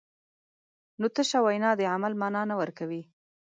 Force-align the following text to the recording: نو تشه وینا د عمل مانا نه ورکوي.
نو 0.99 1.07
تشه 1.15 1.39
وینا 1.45 1.71
د 1.77 1.81
عمل 1.93 2.13
مانا 2.21 2.41
نه 2.49 2.55
ورکوي. 2.61 3.01